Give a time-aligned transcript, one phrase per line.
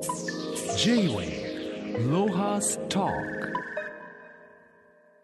[0.00, 3.06] J-Way ロハスト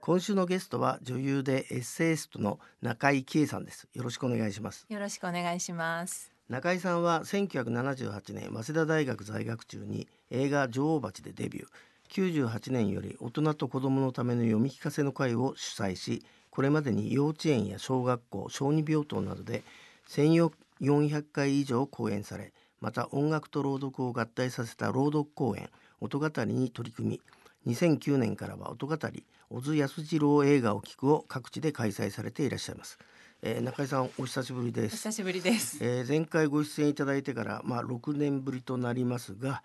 [0.03, 3.89] 今週のゲストは女優でエッセイストの中井貴恵さんです。
[3.95, 4.85] よろしくお願いします。
[4.91, 6.31] よろしくお願いします。
[6.51, 11.67] 中井さんは1978年早稲田大学在学中に映画女王蜂でデビュー。
[12.11, 19.63] 98年より大人と子供のための読み聞かせの会を主催しこれまでに幼稚園や小学校小児病棟などで
[20.11, 25.71] 1400回以上講演されまた音楽と朗読を合体させた朗読公演
[26.01, 27.21] 音語りに取り組
[27.65, 32.99] み2009年からは音語り小津安二郎映画を聞くを各地で開催されていらっしゃいます、
[33.43, 34.95] えー、中井さんお久しぶりです。
[34.95, 39.63] お久しぶりです、えー、前回ご出演いただいてからまあ6年ぶりとなりますが、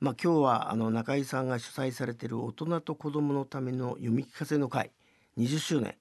[0.00, 4.90] まあ今日はあの中井さんが主催されている大人と子どものための読み聞かせの会
[5.38, 5.94] 20周年、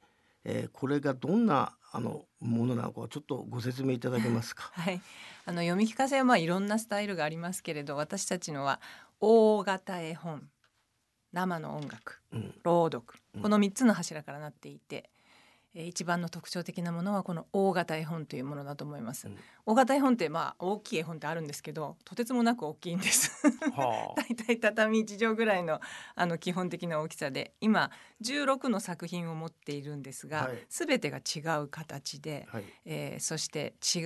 [0.43, 4.71] えー、これがどんなあのものなのかちょっとご説明いただけますか？
[4.75, 5.01] はい、
[5.45, 8.79] あの読み聞かせはまあいろんなスタイルがありますけれど、私たちのは
[9.19, 10.49] 大型絵本、
[11.33, 12.55] 生の音楽、うん。
[12.63, 13.41] 朗読、うん。
[13.41, 15.09] この三つの柱からなっていて、
[15.75, 19.27] えー一番の特徴的なものはこの大型絵本というものだと思います。
[19.27, 23.29] うん大型絵本ってまあ大きい絵本ってあるんですけど、とてつもなく大きいんです。
[23.71, 25.79] はあだいたい畳1畳ぐらいの
[26.15, 27.91] あの基本的な大きさで今
[28.23, 33.99] 16の作品を持っているんですが、はい全てが違う形で、はいえーそして違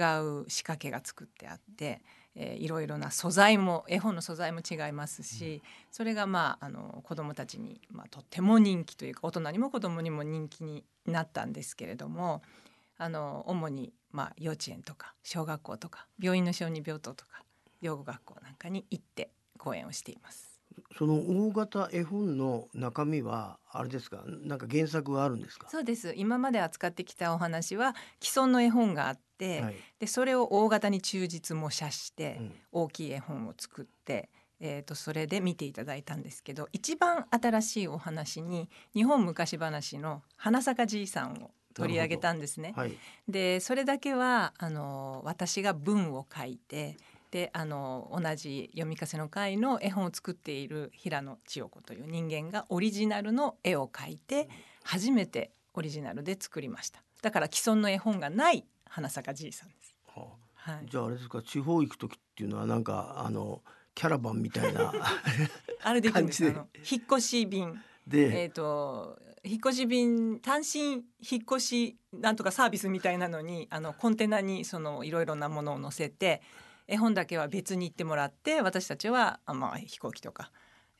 [0.43, 2.01] う仕掛けが作ってあって、
[2.35, 12.41] えーいろいろな素材も絵本の素材も違いますし、それがまああの子どもたちに、まあ、とっても人気というか大人にも子どもにも人気になったんですけれども
[12.97, 17.43] あの主に、まあ、幼稚園とか小学校とか病院の小児病棟とか
[17.81, 20.52] 養護学校なんかに行って講演をしています。
[20.97, 24.23] その大型絵本の中身はあれですか？
[24.25, 25.67] なんか原作があるんですか？
[25.69, 26.13] そうです。
[26.15, 29.75] 今まで扱ってきたお話は既存の絵本があって、はい。
[29.99, 32.51] でそれを大型に忠実模写して、うん。
[32.71, 42.73] 大きい絵本を作って、えー、とそれで見ていただいたんですけど一番新しいお話に日本昔話の花咲じいさんを取り上げたんですね。
[42.75, 42.95] はい。
[43.27, 46.97] でそれだけはあの私が文を書いて
[47.33, 54.47] であの同じ読み聞かせの会の絵本を作っている平野千代子という人間がオリジナルの絵を描いて
[54.83, 57.01] 初めてオリジナルで作りました。
[57.23, 59.95] だから既存の絵本がない花咲じいさんです。
[60.15, 60.73] はあ。
[60.73, 63.63] はい、じゃああれですか地方行く時っていうのはなんかあの
[63.95, 64.93] キャラバンみたいな
[65.81, 66.47] あれでいくんです。
[66.47, 67.81] あ感の引っ越し便。
[68.05, 76.43] で、えっ、と引っ越し便単身引っ越しなんとかサービスみたいなのにあのコンテナにそのいろいろなものを載せて
[76.87, 80.51] 絵本だけは別に行ってもらって私たちはあまあ飛行機とか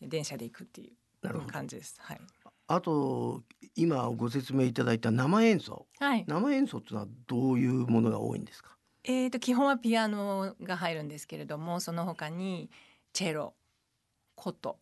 [0.02, 1.96] 電車で行くっていなるほどう感じです。
[2.00, 2.22] はい。
[2.68, 3.44] あと
[3.76, 6.24] 今ご説明いただいた生演奏はい。
[6.28, 8.72] 生演奏っていうのはどういうものが多いんですか？
[9.04, 12.70] えっ、と基本はピアノが入るんですけれどもその他に
[13.12, 13.54] チェロ、
[14.36, 14.80] 琴、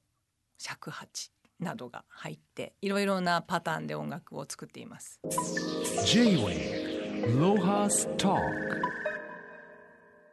[0.59, 5.19] 尺八などが入っていろいろなパターンで音楽を作っています。
[6.05, 8.37] J-Way ロハスト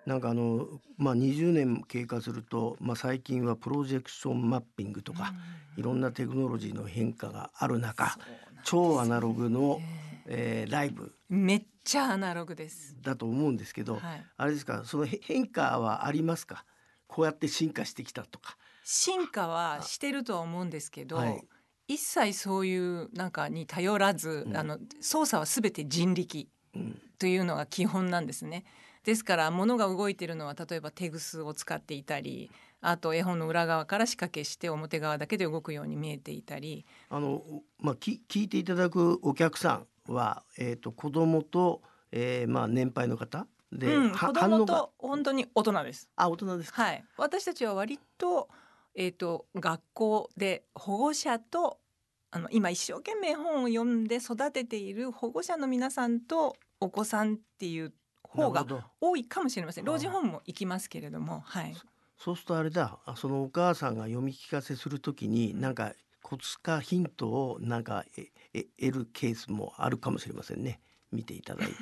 [0.08, 5.34] なんかあのまあ20年経過するとまあ最近はプロジェクションマッピングとか
[5.76, 9.78] いろんなテクノロジーの変化がある中そうなんです超アナログの、
[10.26, 11.04] ええーライブ。
[11.04, 12.96] ーめっちゃアナログです。
[13.00, 14.24] だと思うんですけど、はい。
[14.36, 16.64] あれですかそのへ変化はありますか？
[17.06, 18.56] こうやって進化してきたとか。
[18.84, 21.48] 進化はしてるとは思うんですけど、はい。
[21.88, 24.56] 一切そういうなんかに頼らず、うん。
[24.56, 27.00] あの操作はすべて人力うん。
[27.18, 28.64] というのが基本なんですね。
[29.08, 32.50] ですから物が動いているのは例えばテグスを使っていたり
[32.82, 37.42] あと絵本の裏側から仕掛けして表側だけで動くように見えていたりあの
[37.80, 41.80] まあき聞いていただくお客さんはえっ、と子供と、
[42.12, 46.10] えー、まあ年配の方で、うん、は子供と本当に大人です。
[46.14, 46.82] あ大人ですか？
[46.82, 48.50] はい、私たちは割と,、
[48.94, 51.78] えー、と学校で保護者と
[52.30, 57.94] あの今一生懸命本を読んで育てている保護者の皆さんとお子さんっていう
[58.28, 58.66] 方が
[59.00, 59.84] 多いかもしれません。
[59.84, 61.74] 老人ホームも行きますけれども、はい、
[62.16, 62.98] そうするとあれだ。
[63.04, 70.80] あそのお母さんが読み聞かせするときになんかコツかヒントをなんかええ得るケースもあるかもしれませんね
[71.12, 71.74] 見ていただいて。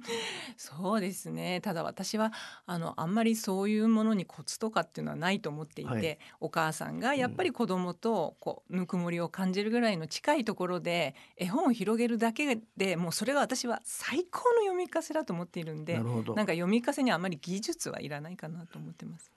[0.56, 1.60] そうですね。
[1.60, 2.32] ただ私は
[2.66, 6.18] あのあんまりそういうものにコツとかっていうのはないと思っていて、はい。
[6.40, 16.34] お母さんがやっぱり子供とこうぬくもりを感じるぐらいの近いところで絵本を広げるだけでもうそれが私は最高の読み聞かせだと思っているんでなるほど。
[16.34, 19.30] なんか読み聞かせにはあまり技術はいらないかなと思ってます。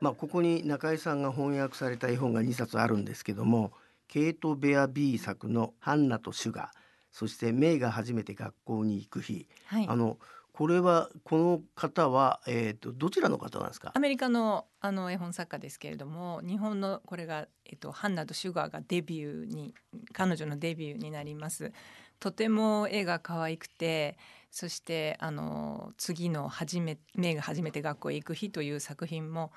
[0.00, 3.72] まあここに中井さんが翻訳された絵本が2冊あるんですけども
[4.08, 6.68] ケイト・ベア・ビー作の「ハンナとシュガー」
[7.10, 9.86] そして「メイが初めて学校に行く日」はい。
[9.88, 10.18] あの
[10.52, 13.90] これはこの方はえっ、とどちらの方なんですか？
[13.92, 13.98] ア。
[13.98, 19.74] メリカのあの絵本作家ですけれども日本のこれが、えっと、ハンナとシュガーがデビューに
[20.12, 21.72] 彼女のデビューになります。
[22.20, 24.16] とても絵が可愛くて
[24.52, 29.50] そしてあの次の初め「メイが初めて学校へ行く日」という作品も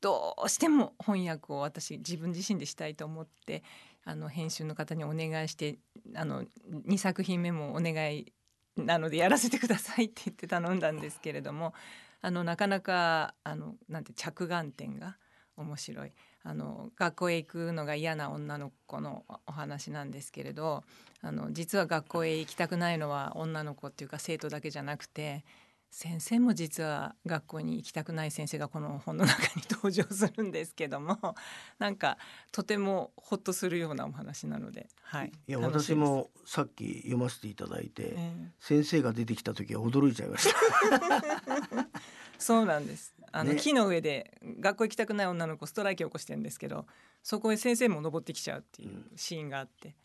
[0.00, 3.62] どうしても翻訳を私自分自身でしたいと思って
[4.10, 5.78] あの編集の方にお願いして
[6.16, 6.44] あの
[6.88, 8.32] 2作品目もお願い
[8.76, 11.74] なのでやらせてくださいって言って頼んだんですけれども
[12.20, 15.16] あのなかなかあのなんて着眼点が
[15.56, 16.12] 面白い。
[16.42, 20.84] あの学校へ行くのが嫌な女の子のお話なんですけれど
[21.20, 25.44] あの実は学校へ行きたくないのは女の子っていうか生徒だけじゃなくて
[25.90, 31.18] 先生も実は学校に行きたくない先生がこの本の中に登場するんですけども
[31.78, 32.16] なんか
[32.52, 41.88] とてもほっとするようなお話なので、はい、いや私もさっき読ませていただいて、ええ先生が出てきた時は驚いちゃいました。
[42.38, 43.14] そうなんです。
[43.32, 46.86] あの、ね木の上で学校行きたくない女の子ストライキを起こしてるんですけど、
[47.22, 49.96] そこへ先生も登ってきちゃうっていうシーンがあって、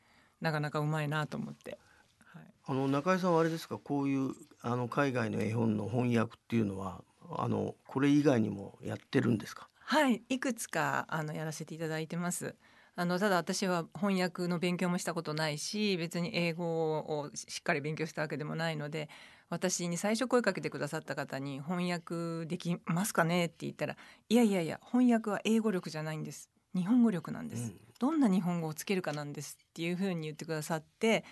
[0.41, 1.77] なかなかうまいなと思って。
[2.65, 2.77] はい。
[2.77, 3.77] あの中井さんはあれですか？
[3.77, 7.03] こういうあの海外の絵本の翻訳っていうのは
[7.37, 9.67] あのこれ以外にもやってるんですか？
[9.79, 12.55] はい、いくつかあのやらせていただいてます。
[12.97, 19.09] あのただ私は翻訳の勉強もしたことないし別に英語をしっかり勉強したわけでもないので
[19.49, 23.97] 私に最初声かけてくださった方に「翻訳できますかね?」って言ったら
[24.29, 31.25] 「いやいやいや翻訳は英語力じゃないんです日本語力なんです、うんどんな日本語をつけるかなんです」っていうふうに言ってくださって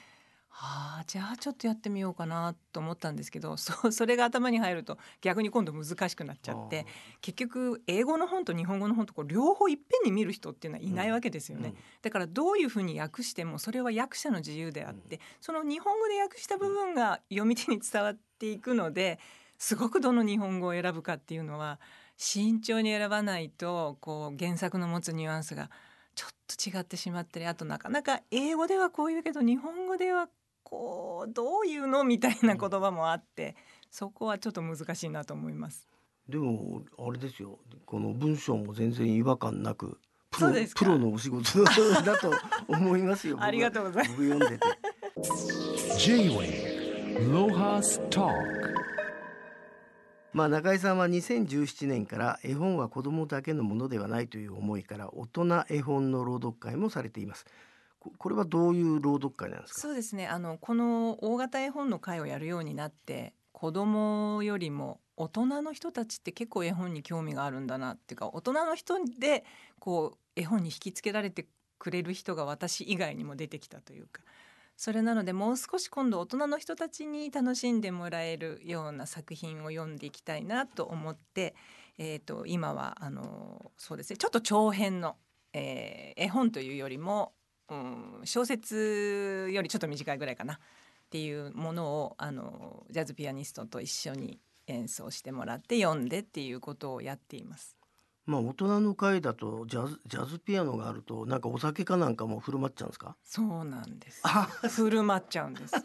[0.56, 6.86] はあじゃあちょっとやってみようかなと思ったんですけどそ それが頭に入ると逆に今度難しくなっちゃって
[7.22, 19.20] 結局英語の本と日本語の本とこう両方いっぺんに見る人っていうのはいないわけですよね、うんだからどういうふうに訳してもそれは訳者の自由であって、その日本語で訳した部分が読み手に伝わっていくので
[19.58, 21.80] すごくどの日本語を選ぶかっていうのは
[22.18, 25.70] 慎重に選ばないとこう原作の持つニュアンスが
[26.16, 30.28] ちょっと違ってしまったりあとなかなか英語ではこう言うけど日本語では
[30.74, 32.04] こうどういうの？
[32.04, 33.56] みたいな言葉もあって
[33.92, 35.88] そこはちょっと難しいなと思います。
[36.28, 40.00] でもあれですよこの文章も全然違和感なく
[40.32, 42.32] プロプロのお仕事だと
[42.68, 43.38] 思いますよ。
[43.44, 44.66] ありがとうございます僕読んでて。
[50.32, 57.46] まあ中井さんは2017年から絵本は子供だけのものではないという思いから大人絵本の朗読会もされています。
[58.18, 59.82] これはどういう朗読会なんですか？
[59.82, 60.28] そうですね。
[60.28, 69.46] あのこの大型絵本の会をやるようになって子供よりも大人の人たちって結構絵本に興味があるんだなっていうか大人の人で
[69.80, 71.48] こう絵本に引きつけられて
[71.80, 74.22] くれる人が私以外にも出てきたというか。
[74.76, 81.54] それなのでもう少し今度大人の人たちに楽しんでもらえるような作品を読んでいきたいなと思って、
[82.00, 84.18] えー、と今はあのそうですね。
[84.18, 85.16] ちょっと長編の、
[85.54, 87.34] えー絵本というよりも
[87.70, 90.58] うん、小説よりちょっと短いぐらいかなっ
[91.10, 97.78] ていうものをあのジャズピアニストと一緒に演奏してもらって読んでっていうことをやっています。
[98.26, 103.18] まあ大人の会だとジャズジャズピアノがあるとなんかお酒かなんかも振る舞っちゃうんですか？
[103.24, 104.22] そうなんです。
[104.24, 105.74] あ振る舞っちゃうんです。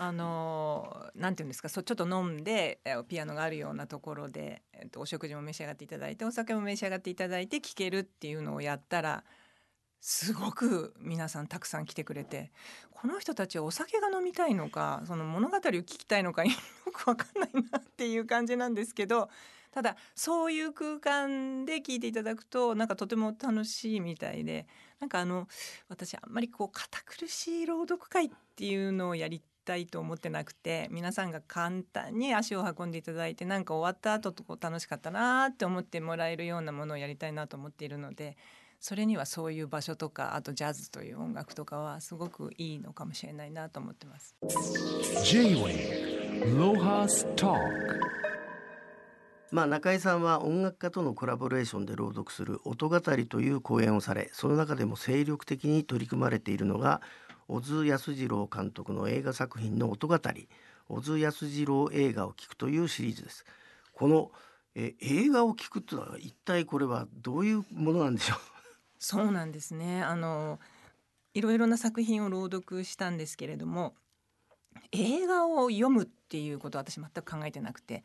[0.00, 1.68] あのなんていうんですか？
[1.68, 9.24] そうちょっと飲んでえピアノがあるようなところで、えっと、お食事も召し上がっていただいてお酒も召し上がっていただいて聴けるっていうのをやったら
[10.00, 12.50] すごく皆さんたくさん来てくれて
[12.90, 16.50] この人たちはお酒が飲みたいのかその物語を聞きたいのかよ
[16.92, 19.28] くわかんないなっていう感じなんですけど
[19.70, 24.66] ただそういう空間で聞いていただくとなんかとても楽しいみたいで
[24.98, 25.46] なんかあの
[25.88, 38.36] 私あんまりこう堅苦しい朗読会っていうのをやりたいと思ってなくて皆さんが簡単に足を運んでいただいてなんか終わった後とこう楽しかったなって思ってもらえるようなものをやりたいなと思っているので
[38.80, 44.36] それにはそういう場所とかあとジャズという音楽とかはすごくいいのかもしれないなと思ってます。
[45.24, 47.58] J-Way Lohas Talk
[49.50, 57.00] まあ中井さんは音楽家とのコラボレーションで朗読する音語りという講演をされその中でも精力的に取り組まれているのが
[57.48, 60.48] 小津安二郎監督の映画作品の音語り
[60.88, 63.44] 小津安二郎映画を聞くというシリーズです。
[63.92, 64.30] この
[64.74, 68.38] え映画を聞くというのは一体これはどういうものなんでしょう？
[68.98, 70.02] そうなんですね。
[70.02, 70.58] あの
[71.34, 73.94] いろいろな作品を朗読したんですけれども
[74.92, 78.04] 映画を読むっていうことは私全く考えてなくて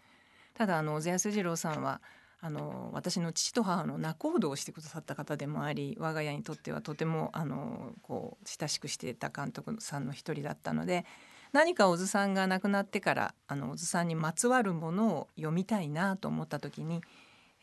[0.53, 2.01] ただあの小津安二郎さんは
[2.41, 11.05] あの私の父と母の仲人をしてくださった方でもあり我が家にとってはとてもあのこう親しくしていた監督さんの一人だったので
[11.53, 17.01] 何か小津さんが亡くなってからあの小津さんにまつわるものを読みたいなと思った時に、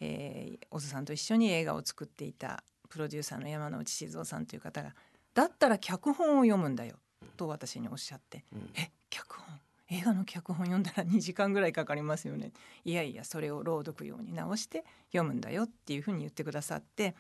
[0.01, 4.95] えー、小津さんと一緒に映画を作っていたプロデューサーの山内静夫さんという方が
[5.33, 6.97] 「だったら脚本を読むんだよ」
[7.39, 9.61] と私におっしゃって「うん、え脚本？
[9.93, 12.53] 映画の脚本読んだら2時間ぐらいかかりますよね
[12.85, 17.17] いやいやそれを朗読用に直して読むんだよっていうふうに言ってくださって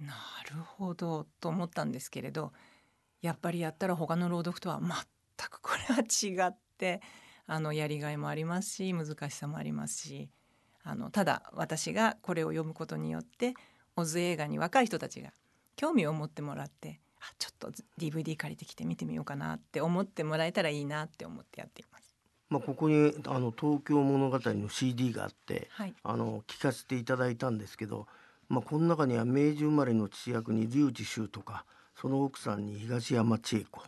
[0.00, 0.14] な
[0.50, 2.52] るほどと思ったんですけれど
[3.20, 7.02] やっぱりやったら他の朗読とは全くこれは違って
[7.46, 10.30] あのやりがいもありますし難しさもありますし
[10.84, 13.54] あのただ私がこれを読むことによって
[13.98, 15.32] オズ映画に若い人たちが
[15.76, 22.14] 興味を持ってもらってあちょっと DVD 借りてきて見てみようかなって思ってもらえたらいいなって思ってやっています。
[22.48, 28.06] まあ、ここにあの東京物語の CD があって、はい、あの聞かせていただいたんですけど、
[28.48, 31.66] まあ、この中には明治生まれの父役に龍智秀とか
[32.00, 33.82] その奥さんに東山千恵子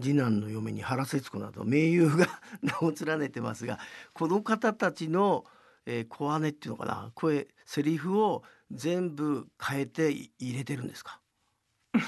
[0.00, 3.78] 次男の嫁に原節子など名優が 名を連ねてますが
[4.14, 5.44] この方たちの、
[5.84, 11.20] えー、小姉っていうのかな声セリフを全部変えて入れてるんですか？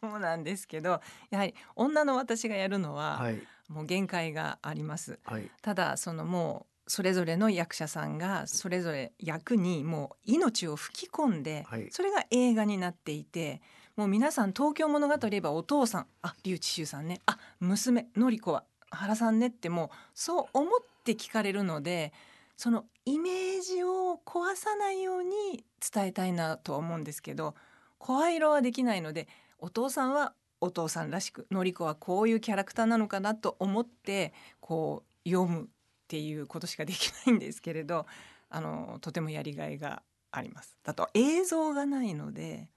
[0.00, 13.62] そうなんですけどやはり女の私がやるのは、はい、もう限界があります、はい、ただそのもうそれぞれの役者さんがそれぞれ役にもう命を吹き込んで、はい、それが映画になっていて
[13.96, 22.12] もう皆さん東京物語といえばお父さんあ笠智秀さんねあ娘典子は原さんねってもうそう思って聞かれるので
[22.56, 27.54] そのイメージを壊さないように伝えたいなとは思うんですけど
[27.98, 35.66] 声色はできないのでお父さんはお父さんらしくのりこはこういうキャラクターなのかなと思ってこう読むっ
[36.08, 38.06] ていうことしかできないんですけれど
[38.50, 40.76] あのとてもやりがいがあります。
[40.84, 42.68] だと映像がないので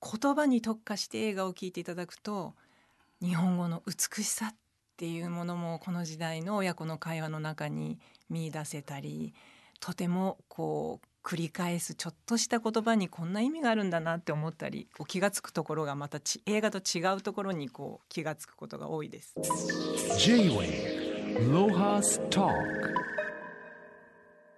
[0.00, 2.54] 言葉に特化して映画を聞いていただくと
[3.20, 4.56] 日本語の美しさっ
[4.94, 7.98] っていうものもこの時代の親子の会話の中に
[8.30, 9.34] 見出せたり
[9.80, 19.34] とてもこう繰り返すちょっとした言葉にこんな意味があるんだなって思ったりこう気が付くところがまたち映画と違うところにこう気が付くことが多いです。
[20.16, 22.46] J-Way ロハスタ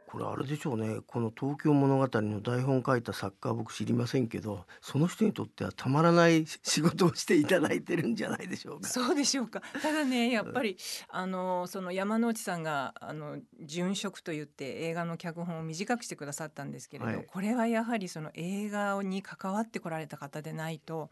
[0.07, 8.89] これあれでしょうねこの「東京物語」の台本書いた作家は僕知りませんけどその人にとってはたまらない 仕事をしていただいてるんじゃないでしょうか。
[8.89, 10.77] そうでしょうかただねやっぱり
[11.09, 21.11] あのその山之内さんがあの殉職と言って映画の脚本を短くしてくださったんですけれど、はい、これはやはりその映画に関わってこられた方でないと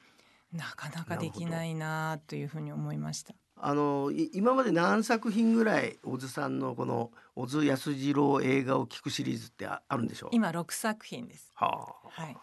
[0.52, 3.34] なかなかできないなというふうに思いました。
[3.56, 10.30] あの今まで何作品ぐらい小津さんのこの小津安二郎映画を聞くシリーズってあるんでしょう？
[10.32, 11.52] 今六作品です。
[11.54, 12.36] はあ、はい。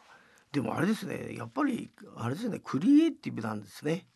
[0.51, 4.07] でもあれですねやっぱりあれですねクリエイティブなんですね。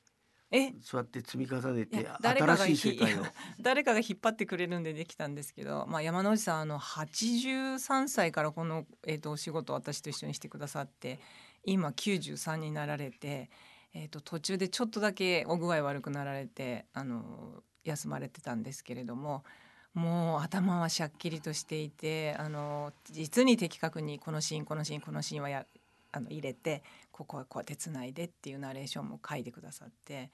[0.52, 0.74] え？
[0.82, 3.24] そうやって積み重ねて新しい世界を
[3.60, 11.20] 誰かが引っ張ってくれるんでできたんですけど、まあ、山之内さんあの83歳からこの、えーと、お仕事を私と一緒にしてくださって
[11.64, 13.50] 今93になられて
[13.96, 19.44] えーと、途中でちょっとだけお具合悪くなられてあの休まれてたんですけれども
[19.94, 25.66] もう頭はしゃっきりとしていてあの実に的確にこのシーンこのシーンこのシーンはや
[26.12, 30.30] あの入れてここはこうやってつないでっていうナレーションも書いてくださって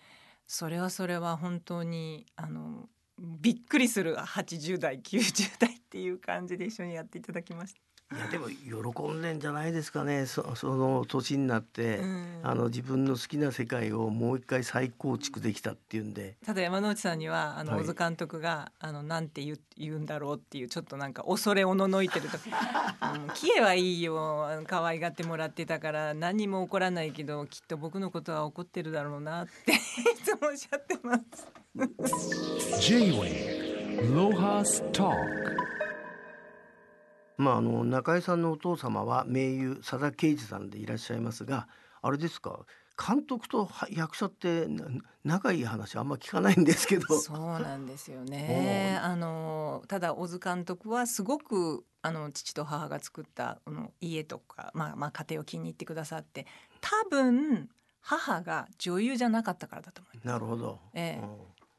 [0.47, 2.89] それはそれは本当にあの
[3.19, 7.90] びっくりする80代90代っていう感じで一緒にやっていただきました。
[8.13, 10.25] いやでも喜んでんじゃないですかね。
[10.25, 16.35] そその年になって、うん、あの自分の好きな世界をもう一回再構築できたっていうんで。
[16.45, 22.37] ただ山之内さんにはあの、小津監督があのなんて言言うんだろうっていうちょっとなんか恐れおののいてると
[23.15, 29.75] 「うん、キエはいいよ可愛がってもらってたから何も起こらないけどきっと僕のことは怒ってるだろうな」ってい
[30.23, 31.47] つもおっしゃってます。
[32.81, 35.80] J-Way ロハスター
[37.41, 41.67] まあ、あの中井さんのお父様は名優佐田啓二さんでいらっしゃいますが
[42.01, 42.65] あれですか
[43.03, 44.67] 監督と役者って
[45.23, 47.19] 仲いい話あんま聞かないんですけど。
[47.19, 48.99] そうなんですよね。
[49.01, 56.45] あのただ小津監督はすごくあの父と母が作ったあの家とか、まあ、まあ家庭を気に入ってくださって
[56.79, 57.69] 多分
[58.01, 60.27] 母が女優じゃなかったからだと思います。
[60.27, 61.19] なるほど、え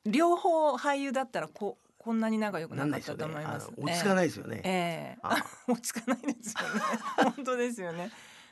[0.05, 3.71] え、両方俳優だったらこうこんなに仲良くなかったと思います。
[3.77, 4.61] 落ち着かないですよね。
[4.65, 6.81] ええー、落ち着かないですよね。
[7.37, 8.11] 本当ですよね。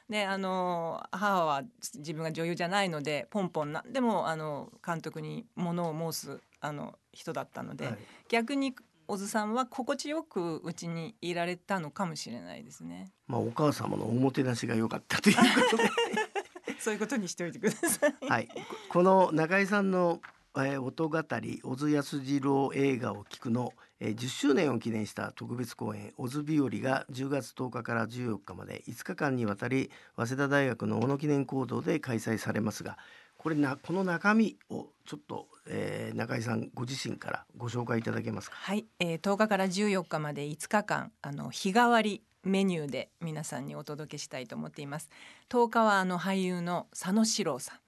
[0.09, 1.63] であの母は
[1.95, 8.75] 自分が女優じゃないのでポンポンなでもあの監督にものを申すあの人だったので、はい、逆に
[9.07, 13.11] 小津さんは心地よくうちにいられたのかもしれないですね。
[13.27, 15.91] まあお母様のおもてなしが良かったということで
[16.79, 18.27] そういうことにしておいてください。
[18.29, 18.49] はい、
[18.89, 20.21] この中井さんの
[20.57, 32.99] えー音語り小津安二郎映画を聞くの、えー10周年を記念した特別公演小津日和が10月10日から14日まで5日間にわたり早稲田大学の小野記念講堂で開催されますが
[33.39, 38.57] これなこの中身をちょっと、えー中井さんご自身からご紹介いただけますか？
[38.57, 45.11] はい、えー、10日から14日まで5日間あの日替わりメニューで皆さんにお届けしたいと思っています
[45.51, 47.79] 10日はあの俳優の佐野史郎さん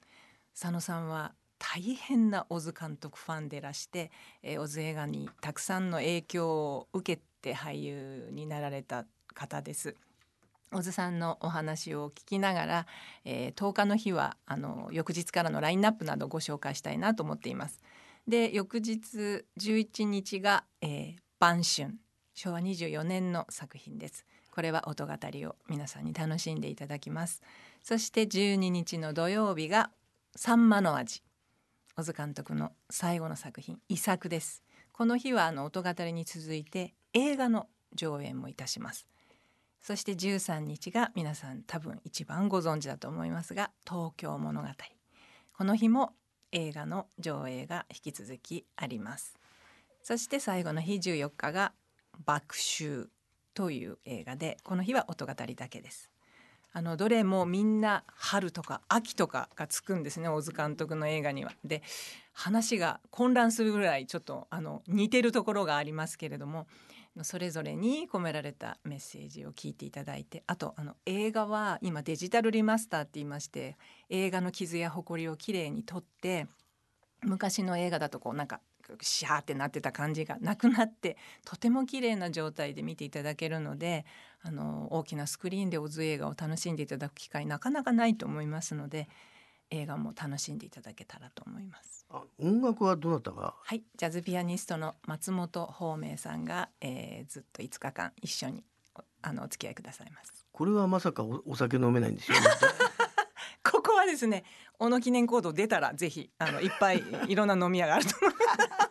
[0.59, 1.33] 佐野さんは
[1.64, 4.11] 大変な小津監督ファンでらして、
[4.42, 9.95] えー、小津映画にたくさんの影響を受けて俳優になられた方です。
[10.73, 12.87] 小津さんのお話を聞きながら、
[13.25, 17.81] えー、10日の日はあの翌日からのラインナップなどご紹介したいなと思っています。
[18.26, 21.95] で翌日11日が、えー、晩春
[22.35, 24.26] 昭和24年の作品です。
[24.50, 27.40] これは音語りを皆さんに楽しんでいただきます。
[27.85, 29.90] そして12日の土曜日が
[30.35, 31.23] サンマの味。
[31.94, 34.62] 小津監督の最後の作品遺作です。
[34.92, 39.06] この日はあの音語りに続いて映画の上演もいたします。
[39.82, 44.68] そして13日が皆さん多分一番ご存知だと思いますが東京物語。
[45.52, 46.14] この日も
[46.52, 49.38] 映画の上映が引き続きあります。
[50.02, 51.72] そして最後の日14日が
[52.25, 53.11] 爆秋
[53.52, 56.12] という映画でこの日は音語りだけです。
[56.74, 61.52] あのどれもみんな春とか秋とかがつくんですね小津監督の映画には。
[61.64, 61.82] で
[62.32, 66.66] 話が混乱するぐらいちょっとあの似てるところがありますけれども
[67.22, 73.76] それぞれに込められたメッセージを聞いていただいてあとあの映画は今デジタルリマスターって言いまして
[74.08, 76.46] 映画の傷や埃をきれいに取って
[77.20, 78.60] 昔の映画だとこうなんか
[79.00, 84.04] シャーってなってた感じがなくなってとても綺麗な状態で見ていただけるので
[84.42, 89.08] あの大きなスクリーンでオズ映画を楽しんでいただく機会なかなかないと思いますので
[89.70, 92.06] 映画も楽しんでいただけたらと思います。
[92.11, 100.46] あ音楽はどなたがはい、ジャズピアニストの松本芳明さんが、えー、ずっと5日間一緒におあのお付き合いくださいます。
[100.52, 102.46] これはまさかおお酒飲めないんですよね。
[104.02, 104.44] はですね、
[104.78, 108.34] 小野記念コード出たらぜひあのいっぱいいろんな飲み屋があると思い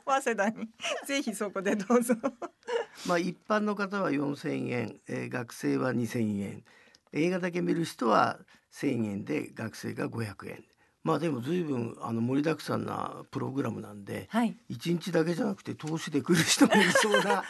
[0.05, 0.23] ます。
[0.23, 0.69] 早稲田に
[1.05, 2.15] ぜひそこでどうぞ。
[3.07, 6.63] まあ一般の方は4,000円、えー学生は2,000円
[7.13, 8.39] 映画だけ見る人は
[8.71, 10.63] 1,000円で学生が500円
[11.03, 17.43] まあでも随分あの盛りだくさんなプログラムなんではい、1日だけじゃなくて投資で来る人もいそうな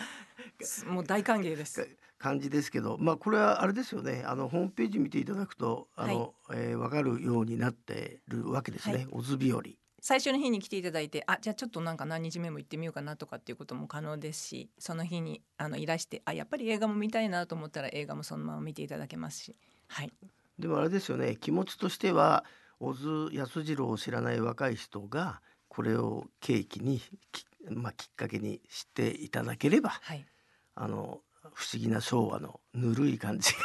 [0.87, 1.87] もう大歓迎です。
[2.21, 4.23] 感じですけどまあこれはあれですよね。
[4.27, 9.07] あのホームページ見ていただくとあの、えーわかるようになってるわけですね、はい。
[9.11, 9.63] オズ日和。
[10.03, 19.55] 最初の日に来ていただいてあじゃあちょっとなんか何日目も行ってみようかなとかっていうことも可能ですしその日にあのいらしてあやっぱり映画も見たいなと思ったら映画もそのまま見ていただけますし。
[19.87, 20.11] はい。
[20.57, 21.35] でもあれですよね。
[21.35, 22.45] 気持ちとしては
[22.79, 26.99] 小津安二郎を知らない若い人がこれを契機に
[27.31, 30.25] き,、まあ、きっかけに知っていただければはい。
[30.73, 31.21] あの
[31.53, 33.59] 不思議な昭和のぬるい感じが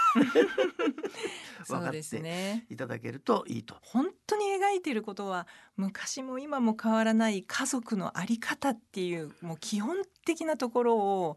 [1.81, 3.77] 分かってねいただけるといいと。
[3.83, 5.47] 本当に描いていることは
[5.77, 11.37] 昔も今も変わらない家族の在り方っていうもう基本的なところを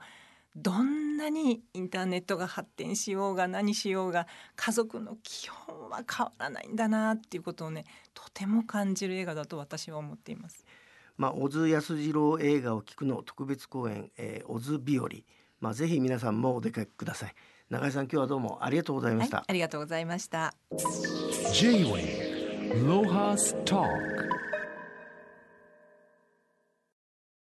[0.55, 10.65] どんなにインターネットが発展しようが何しようが家族の基本は変わらないんだなっていうことをねとても感じる映画だと私は思っています。
[11.17, 15.09] まあ、小津安二郎映画を聞くの特別公演、えー、小津日和、
[15.59, 17.33] まあ、ぜひ皆さんもお出かけください。
[17.69, 19.37] 中井さん今日はどうもありがとうございました。
[19.37, 20.53] はい、ありがとうございました。
[21.53, 22.29] J-Wave
[22.85, 24.28] Lohas Talk